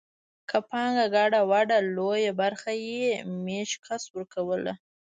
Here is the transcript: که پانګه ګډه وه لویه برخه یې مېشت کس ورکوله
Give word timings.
که 0.49 0.57
پانګه 0.69 1.05
ګډه 1.15 1.41
وه 1.49 1.61
لویه 1.95 2.31
برخه 2.41 2.71
یې 2.85 3.05
مېشت 3.43 3.77
کس 3.85 4.03
ورکوله 4.15 4.73